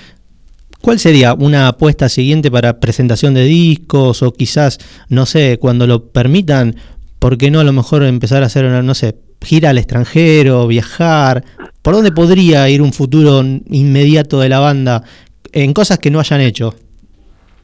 ¿Cuál 0.82 0.98
sería 0.98 1.34
una 1.34 1.68
apuesta 1.68 2.08
siguiente 2.08 2.50
para 2.50 2.80
presentación 2.80 3.34
de 3.34 3.44
discos 3.44 4.24
o 4.24 4.32
quizás, 4.32 4.80
no 5.10 5.26
sé, 5.26 5.58
cuando 5.60 5.86
lo 5.86 6.06
permitan, 6.06 6.76
¿por 7.20 7.38
qué 7.38 7.52
no 7.52 7.60
a 7.60 7.66
lo 7.66 7.74
mejor 7.74 8.04
empezar 8.04 8.44
a 8.44 8.46
hacer 8.46 8.64
una, 8.64 8.82
no 8.82 8.96
sé, 8.96 9.16
gira 9.42 9.72
al 9.72 9.78
extranjero, 9.78 10.68
viajar? 10.68 11.44
¿Por 11.82 11.96
dónde 11.96 12.14
podría 12.14 12.70
ir 12.70 12.82
un 12.82 12.94
futuro 12.94 13.42
inmediato 13.42 14.40
de 14.40 14.48
la 14.48 14.60
banda 14.60 15.04
en 15.52 15.74
cosas 15.74 16.00
que 16.00 16.12
no 16.12 16.22
hayan 16.22 16.40
hecho? 16.40 16.74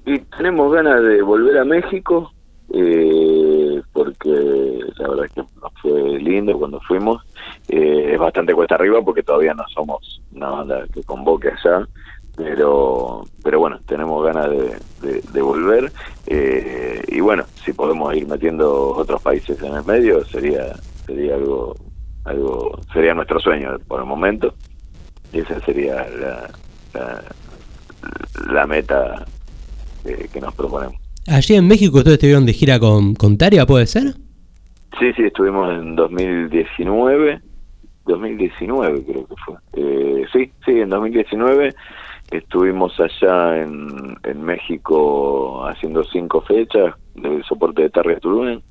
Y 0.06 0.20
tenemos 0.38 0.74
ganas 0.74 1.02
de 1.02 1.22
volver 1.22 1.58
a 1.58 1.64
México, 1.64 2.34
eh, 2.74 3.82
porque 3.94 4.30
la 4.98 5.08
verdad 5.08 5.26
es 5.26 5.32
que 5.32 5.42
nos 5.62 5.72
fue 5.82 6.20
lindo 6.20 6.58
cuando 6.60 6.82
fuimos. 6.82 7.24
Eh, 7.70 8.12
es 8.12 8.20
bastante 8.20 8.54
cuesta 8.54 8.76
arriba 8.76 9.02
porque 9.02 9.24
todavía 9.24 9.54
no 9.54 9.64
somos 9.74 10.22
una 10.34 10.50
banda 10.50 10.86
que 10.94 11.02
convoque 11.04 11.48
allá 11.48 11.88
pero 12.36 13.24
pero 13.44 13.60
bueno 13.60 13.80
tenemos 13.86 14.24
ganas 14.26 14.50
de, 14.50 15.22
de, 15.32 15.42
volver. 15.42 15.92
Eh, 16.28 17.02
y 17.08 17.20
bueno 17.20 17.46
si 17.64 17.74
podemos 17.74 18.16
ir 18.16 18.28
metiendo 18.28 18.92
otros 18.92 19.22
países 19.22 19.62
en 19.62 19.76
el 19.76 19.86
medio 19.86 20.26
sería 20.26 20.76
sería 21.06 21.36
algo 21.36 21.76
algo 22.26 22.80
sería 22.94 23.14
nuestro 23.14 23.40
sueño 23.40 23.78
por 23.88 24.00
el 24.00 24.06
momento. 24.06 24.54
Y 25.32 25.40
esa 25.40 25.60
sería 25.62 26.08
la 26.10 26.50
la, 28.50 28.66
meta 28.66 29.26
que, 30.04 30.40
nos 30.40 30.54
proponemos. 30.56 30.96
Allí 31.28 31.56
en 31.56 31.68
México 31.68 31.98
ustedes 31.98 32.16
estuvieron 32.16 32.46
de 32.46 32.54
gira 32.54 32.80
con, 32.80 33.16
con 33.16 33.38
Taria 33.38 33.66
puede 33.66 33.86
ser 33.86 34.14
sí 35.00 35.12
sí 35.14 35.24
estuvimos 35.24 35.74
en 35.74 35.96
2019 35.96 37.42
2000 38.06 38.38
2019 38.38 39.04
creo 39.04 39.28
que 39.28 39.36
fue. 39.46 39.56
Eh, 39.74 40.26
sí, 40.32 40.52
sí, 40.64 40.72
en 40.80 40.90
2019 40.90 41.74
estuvimos 42.38 43.00
allá 43.00 43.62
en, 43.62 44.18
en 44.24 44.42
México 44.44 45.66
haciendo 45.66 46.04
cinco 46.04 46.42
fechas 46.42 46.96
de 47.16 47.44
soporte 47.44 47.84
de 47.84 47.90
Target 47.90 48.20
Turunen, 48.20 48.62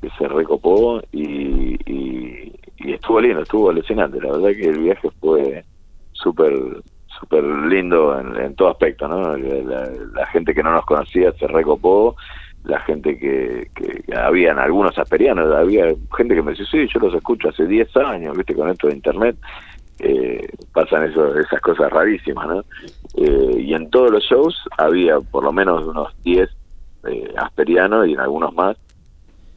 que 0.00 0.10
se 0.18 0.28
recopó 0.28 1.00
y, 1.12 1.76
y, 1.90 2.52
estuvo 2.78 3.20
lindo, 3.20 3.42
estuvo 3.42 3.70
alucinante. 3.70 4.20
La 4.20 4.32
verdad 4.32 4.50
que 4.50 4.68
el 4.68 4.78
viaje 4.78 5.08
fue 5.20 5.64
súper 6.12 6.82
súper 7.18 7.42
lindo 7.44 8.18
en, 8.18 8.54
todo 8.56 8.68
aspecto, 8.68 9.08
¿no? 9.08 9.36
La, 9.36 10.26
gente 10.26 10.54
que 10.54 10.62
no 10.62 10.72
nos 10.72 10.84
conocía 10.84 11.32
se 11.32 11.46
recopó, 11.46 12.14
la 12.64 12.78
gente 12.80 13.18
que, 13.18 13.70
que, 13.74 14.14
habían 14.14 14.58
algunos 14.58 14.98
asperianos, 14.98 15.54
había 15.54 15.94
gente 16.16 16.34
que 16.34 16.42
me 16.42 16.50
decía, 16.50 16.66
sí, 16.70 16.86
yo 16.92 17.00
los 17.00 17.14
escucho 17.14 17.48
hace 17.48 17.66
10 17.66 17.96
años, 17.96 18.36
viste, 18.36 18.54
con 18.54 18.68
esto 18.68 18.88
de 18.88 18.96
internet, 18.96 19.36
eh, 19.98 20.46
pasan 20.76 21.04
eso, 21.04 21.34
esas 21.38 21.58
cosas 21.62 21.90
rarísimas, 21.90 22.46
¿no? 22.46 22.64
Eh, 23.14 23.62
y 23.62 23.72
en 23.72 23.88
todos 23.88 24.10
los 24.10 24.22
shows 24.22 24.54
había 24.76 25.18
por 25.20 25.42
lo 25.42 25.50
menos 25.50 25.86
unos 25.86 26.14
10 26.22 26.50
eh, 27.08 27.34
asperianos 27.38 28.06
y 28.06 28.12
en 28.12 28.20
algunos 28.20 28.52
más 28.52 28.76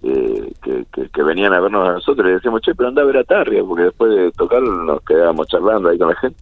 eh, 0.02 0.54
que, 0.64 1.24
venían 1.24 1.52
a 1.52 1.60
vernos 1.60 1.90
a 1.90 1.92
nosotros 1.92 2.30
y 2.30 2.34
decíamos, 2.36 2.62
che, 2.62 2.74
pero 2.74 2.88
anda 2.88 3.02
a 3.02 3.06
ver 3.06 3.18
a 3.18 3.26
Tarria, 3.26 3.62
porque 3.66 3.84
después 3.84 4.16
de 4.16 4.32
tocar 4.32 4.62
nos 4.62 5.02
quedábamos 5.02 5.46
charlando 5.48 5.90
ahí 5.90 5.98
con 5.98 6.08
la 6.08 6.16
gente. 6.16 6.40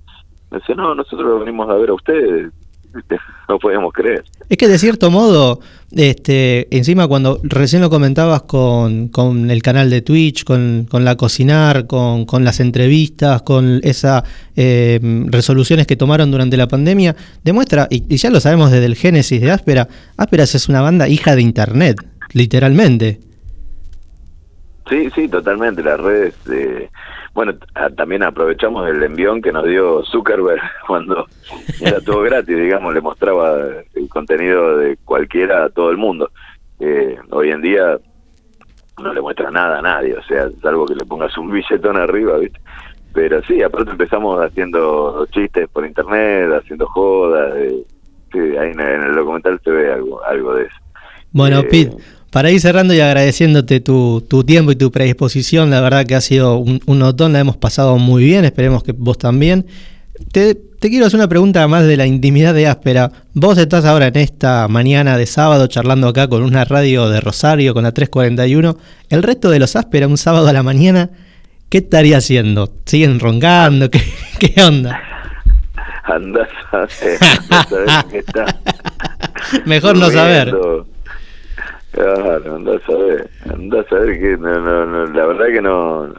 Me 0.51 0.59
decía, 0.59 0.75
no, 0.75 0.93
nosotros 0.93 1.39
venimos 1.39 1.67
a 1.67 1.73
ver 1.73 1.89
a 1.89 1.95
ustedes, 1.95 2.53
no 3.49 3.59
podemos 3.59 3.93
creer. 3.93 4.23
Es 4.49 4.57
que 4.57 4.67
de 4.67 4.77
cierto 4.77 5.11
modo, 5.11 5.59
este, 5.91 6.67
encima 6.75 7.07
cuando 7.07 7.39
recién 7.43 7.81
lo 7.81 7.89
comentabas 7.89 8.43
con, 8.43 9.09
con 9.09 9.51
el 9.51 9.61
canal 9.61 9.89
de 9.89 10.01
Twitch, 10.01 10.43
con, 10.43 10.87
con 10.89 11.05
la 11.05 11.15
cocinar, 11.15 11.87
con, 11.87 12.25
con, 12.25 12.43
las 12.43 12.59
entrevistas, 12.59 13.41
con 13.41 13.79
esas 13.83 14.23
eh, 14.55 14.99
resoluciones 15.27 15.87
que 15.87 15.95
tomaron 15.95 16.31
durante 16.31 16.57
la 16.57 16.67
pandemia, 16.67 17.15
demuestra, 17.43 17.87
y, 17.89 18.03
y 18.13 18.17
ya 18.17 18.29
lo 18.29 18.39
sabemos 18.39 18.71
desde 18.71 18.85
el 18.85 18.95
génesis 18.95 19.41
de 19.41 19.51
Áspera, 19.51 19.87
Áspera 20.17 20.43
es 20.43 20.69
una 20.69 20.81
banda 20.81 21.07
hija 21.07 21.35
de 21.35 21.41
Internet, 21.41 21.97
literalmente. 22.33 23.19
Sí, 24.89 25.09
sí, 25.13 25.27
totalmente. 25.27 25.83
Las 25.83 25.99
redes, 25.99 26.33
eh, 26.51 26.89
bueno, 27.37 27.53
también 27.95 28.23
aprovechamos 28.23 28.89
el 28.89 29.03
envión 29.03 29.43
que 29.43 29.51
nos 29.51 29.63
dio 29.63 30.03
Zuckerberg 30.05 30.59
cuando 30.87 31.27
era 31.79 32.01
todo 32.01 32.23
gratis, 32.23 32.57
digamos, 32.57 32.91
le 32.95 32.99
mostraba 32.99 33.59
el 33.93 34.09
contenido 34.09 34.75
de 34.77 34.97
cualquiera 35.05 35.65
a 35.65 35.69
todo 35.69 35.91
el 35.91 35.97
mundo. 35.97 36.31
Eh, 36.79 37.15
hoy 37.29 37.51
en 37.51 37.61
día 37.61 37.99
no 39.03 39.13
le 39.13 39.21
muestra 39.21 39.51
nada 39.51 39.77
a 39.77 39.81
nadie, 39.83 40.15
o 40.15 40.23
sea, 40.23 40.49
salvo 40.63 40.87
que 40.87 40.95
le 40.95 41.05
pongas 41.05 41.37
un 41.37 41.51
billetón 41.51 41.97
arriba, 41.97 42.39
¿viste? 42.39 42.59
Pero 43.13 43.43
sí, 43.43 43.61
aparte 43.61 43.91
empezamos 43.91 44.43
haciendo 44.43 45.27
chistes 45.27 45.69
por 45.69 45.85
internet, 45.85 46.51
haciendo 46.59 46.87
jodas. 46.87 47.55
Eh, 47.55 47.83
sí, 48.31 48.39
ahí 48.39 48.71
en, 48.71 48.79
el 48.79 49.13
documental 49.13 49.61
se 49.63 49.69
ve 49.69 49.93
algo, 49.93 50.25
algo 50.25 50.55
de 50.55 50.63
eso. 50.63 50.75
Bueno, 51.33 51.61
Pete, 51.61 51.97
para 52.31 52.51
ir 52.51 52.59
cerrando 52.59 52.93
y 52.93 52.99
agradeciéndote 52.99 53.79
tu, 53.79 54.21
tu, 54.27 54.43
tiempo 54.43 54.71
y 54.71 54.75
tu 54.75 54.91
predisposición, 54.91 55.69
la 55.69 55.81
verdad 55.81 56.05
que 56.05 56.15
ha 56.15 56.21
sido 56.21 56.57
un, 56.57 56.81
un, 56.85 56.99
notón, 56.99 57.33
la 57.33 57.39
hemos 57.39 57.57
pasado 57.57 57.97
muy 57.97 58.23
bien, 58.23 58.45
esperemos 58.45 58.83
que 58.83 58.91
vos 58.91 59.17
también. 59.17 59.65
Te, 60.31 60.55
te, 60.55 60.89
quiero 60.89 61.05
hacer 61.05 61.19
una 61.19 61.29
pregunta 61.29 61.67
más 61.67 61.85
de 61.85 61.95
la 61.95 62.05
intimidad 62.05 62.53
de 62.53 62.67
Áspera. 62.67 63.11
Vos 63.33 63.57
estás 63.57 63.85
ahora 63.85 64.07
en 64.07 64.17
esta 64.17 64.67
mañana 64.67 65.17
de 65.17 65.25
sábado 65.25 65.67
charlando 65.67 66.07
acá 66.07 66.27
con 66.27 66.43
una 66.43 66.65
radio 66.65 67.07
de 67.09 67.21
Rosario, 67.21 67.73
con 67.73 67.83
la 67.83 67.91
341. 67.91 68.77
El 69.09 69.23
resto 69.23 69.49
de 69.49 69.59
los 69.59 69.75
Áspera, 69.75 70.07
un 70.07 70.17
sábado 70.17 70.47
a 70.47 70.53
la 70.53 70.63
mañana, 70.63 71.11
¿qué 71.69 71.79
estaría 71.79 72.17
haciendo? 72.17 72.73
¿Siguen 72.85 73.19
roncando? 73.19 73.89
¿Qué, 73.91 74.01
qué 74.39 74.61
onda? 74.63 74.99
Andás 76.03 76.49
a 76.71 76.87
qué 78.09 78.19
está. 78.19 78.45
Mejor 79.65 79.97
no 79.97 80.09
saber. 80.09 80.55
Claro, 81.91 82.55
anda 82.55 82.75
a 82.75 82.79
saber, 82.85 83.29
anda 83.49 83.81
a 83.81 83.83
saber 83.85 84.19
que 84.19 84.37
no, 84.37 84.85
no, 84.85 85.05
la 85.07 85.25
verdad 85.25 85.45
que 85.47 85.61
no, 85.61 86.13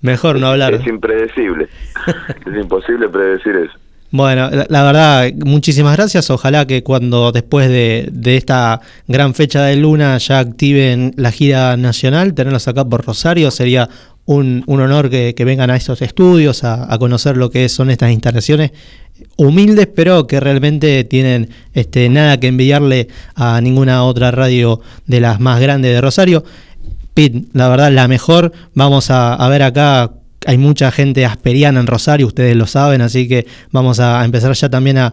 Mejor 0.00 0.38
no 0.38 0.48
hablar. 0.48 0.74
Es 0.74 0.86
impredecible, 0.86 1.68
es 2.46 2.56
imposible 2.56 3.08
predecir 3.08 3.56
eso. 3.56 3.78
Bueno, 4.12 4.50
la, 4.68 4.84
verdad, 4.84 5.32
muchísimas 5.42 5.96
gracias. 5.96 6.28
Ojalá 6.28 6.66
que 6.66 6.82
cuando 6.82 7.32
después 7.32 7.70
de, 7.70 8.12
esta 8.36 8.82
gran 9.08 9.32
fecha 9.32 9.62
de 9.62 9.76
Luna 9.76 10.18
ya 10.18 10.38
activen 10.38 11.14
la 11.16 11.32
gira 11.32 11.78
nacional, 11.78 12.34
tenerlos 12.34 12.68
acá 12.68 12.84
por 12.84 13.06
Rosario, 13.06 13.50
sería 13.50 13.88
un, 14.26 14.64
un 14.66 14.80
honor 14.82 15.08
que, 15.08 15.34
vengan 15.46 15.70
a 15.70 15.76
estos 15.76 16.02
estudios 16.02 16.62
a, 16.62 16.92
a, 16.92 16.98
conocer 16.98 17.38
lo 17.38 17.50
que 17.50 17.70
son 17.70 17.88
estas 17.88 18.12
instalaciones 18.12 18.72
humildes, 19.38 19.88
pero 19.94 20.26
que 20.26 20.40
realmente 20.40 21.04
tienen 21.04 21.48
este, 21.72 22.10
nada 22.10 22.38
que 22.38 22.48
enviarle 22.48 23.08
a 23.34 23.62
ninguna 23.62 24.04
otra 24.04 24.30
radio 24.30 24.82
de 25.06 25.20
las 25.20 25.40
más 25.40 25.58
grandes 25.58 25.90
de 25.90 26.02
Rosario. 26.02 26.44
Pit, 27.14 27.46
la 27.54 27.70
verdad, 27.70 27.90
la 27.90 28.08
mejor. 28.08 28.52
Vamos 28.74 29.10
a 29.10 29.48
ver 29.48 29.62
acá 29.62 30.12
hay 30.46 30.58
mucha 30.58 30.90
gente 30.90 31.24
asperiana 31.24 31.80
en 31.80 31.86
Rosario, 31.86 32.26
ustedes 32.26 32.56
lo 32.56 32.66
saben, 32.66 33.00
así 33.00 33.28
que 33.28 33.46
vamos 33.70 34.00
a 34.00 34.24
empezar 34.24 34.52
ya 34.52 34.68
también 34.68 34.98
a, 34.98 35.12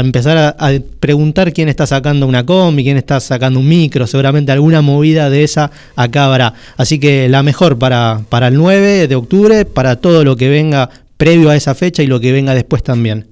empezar 0.00 0.38
a, 0.38 0.48
a, 0.48 0.70
preguntar 1.00 1.52
quién 1.52 1.68
está 1.68 1.86
sacando 1.86 2.26
una 2.26 2.44
combi, 2.46 2.84
quién 2.84 2.96
está 2.96 3.20
sacando 3.20 3.60
un 3.60 3.68
micro, 3.68 4.06
seguramente 4.06 4.52
alguna 4.52 4.82
movida 4.82 5.30
de 5.30 5.44
esa 5.44 5.70
acá 5.96 6.26
habrá. 6.26 6.54
Así 6.76 6.98
que 6.98 7.28
la 7.28 7.42
mejor 7.42 7.78
para, 7.78 8.20
para 8.28 8.48
el 8.48 8.54
9 8.54 9.08
de 9.08 9.16
octubre, 9.16 9.64
para 9.64 9.96
todo 9.96 10.24
lo 10.24 10.36
que 10.36 10.48
venga 10.48 10.88
previo 11.16 11.50
a 11.50 11.56
esa 11.56 11.74
fecha 11.74 12.02
y 12.02 12.06
lo 12.06 12.20
que 12.20 12.32
venga 12.32 12.54
después 12.54 12.82
también. 12.82 13.26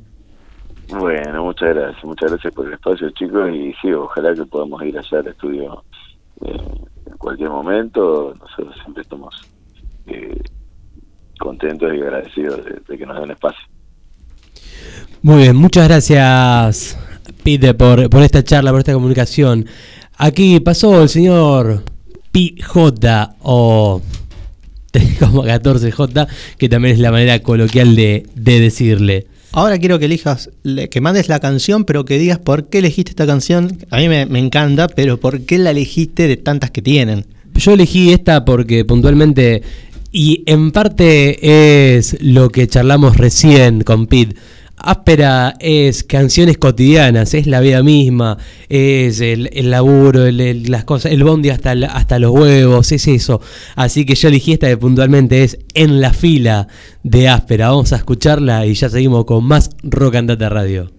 Bueno, 0.88 1.44
muchas 1.44 1.74
gracias, 1.74 2.04
muchas 2.04 2.30
gracias 2.30 2.54
por 2.54 2.66
el 2.66 2.74
espacio 2.74 3.10
chicos 3.10 3.50
y 3.52 3.72
sí, 3.80 3.92
ojalá 3.92 4.34
que 4.34 4.44
podamos 4.44 4.82
ir 4.84 4.96
allá 4.96 5.18
al 5.18 5.26
estudio 5.26 5.82
eh, 6.44 6.56
en 7.06 7.16
cualquier 7.18 7.50
momento, 7.50 8.34
nosotros 8.38 8.74
siempre 8.82 9.02
estamos 9.02 9.34
eh, 10.06 10.40
contentos 11.38 11.90
y 11.94 12.00
agradecidos 12.00 12.64
de, 12.64 12.80
de, 12.86 12.98
que 12.98 13.06
nos 13.06 13.20
den 13.20 13.30
espacio. 13.30 13.62
Muy 15.22 15.42
bien, 15.42 15.56
muchas 15.56 15.88
gracias 15.88 16.98
Pete 17.42 17.74
por, 17.74 18.08
por 18.10 18.22
esta 18.22 18.42
charla, 18.42 18.70
por 18.70 18.80
esta 18.80 18.92
comunicación. 18.92 19.66
Aquí 20.16 20.60
pasó 20.60 21.02
el 21.02 21.08
señor 21.08 21.84
PJ 22.32 23.36
o 23.40 24.02
como 25.20 25.44
14J, 25.44 26.28
que 26.58 26.68
también 26.68 26.94
es 26.94 27.00
la 27.00 27.10
manera 27.10 27.38
coloquial 27.40 27.96
de, 27.96 28.26
de 28.34 28.60
decirle. 28.60 29.26
Ahora 29.52 29.78
quiero 29.78 29.98
que 29.98 30.04
elijas, 30.04 30.50
que 30.90 31.00
mandes 31.00 31.28
la 31.28 31.40
canción, 31.40 31.84
pero 31.84 32.04
que 32.04 32.18
digas 32.18 32.38
por 32.38 32.68
qué 32.68 32.78
elegiste 32.78 33.10
esta 33.10 33.26
canción. 33.26 33.78
A 33.90 33.98
mí 33.98 34.08
me, 34.08 34.26
me, 34.26 34.38
encanta, 34.38 34.88
pero 34.88 35.18
por 35.18 35.42
qué 35.42 35.56
la 35.56 35.70
elegiste 35.70 36.28
de 36.28 36.36
tantas 36.36 36.70
que 36.70 36.82
tienen. 36.82 37.26
Yo 37.54 37.72
elegí 37.72 38.12
esta 38.12 38.44
porque 38.44 38.84
puntualmente, 38.84 39.62
y 40.16 40.42
en 40.46 40.72
parte 40.72 41.98
es 41.98 42.16
lo 42.22 42.48
que 42.48 42.66
charlamos 42.66 43.18
recién 43.18 43.82
con 43.82 44.06
Pete 44.06 44.34
Áspera 44.78 45.56
es 45.60 46.04
canciones 46.04 46.56
cotidianas, 46.56 47.34
es 47.34 47.46
la 47.46 47.60
vida 47.60 47.82
misma, 47.82 48.38
es 48.70 49.20
el, 49.20 49.50
el 49.52 49.70
laburo, 49.70 50.24
el, 50.24 50.70
las 50.70 50.84
cosas, 50.84 51.12
el 51.12 51.22
bondi 51.22 51.50
hasta, 51.50 51.72
hasta 51.72 52.18
los 52.18 52.30
huevos, 52.30 52.92
es 52.92 53.08
eso. 53.08 53.42
Así 53.74 54.06
que 54.06 54.14
yo 54.14 54.28
elegí 54.28 54.52
esta 54.52 54.68
que 54.68 54.76
puntualmente 54.76 55.44
es 55.44 55.58
En 55.74 56.00
la 56.00 56.12
fila 56.12 56.68
de 57.02 57.28
Áspera. 57.28 57.68
Vamos 57.70 57.92
a 57.92 57.96
escucharla 57.96 58.64
y 58.64 58.74
ya 58.74 58.88
seguimos 58.88 59.24
con 59.24 59.44
más 59.44 59.70
Rock 59.82 60.16
and 60.16 60.30
Radio. 60.30 60.95